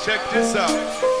[0.00, 1.17] Check this out.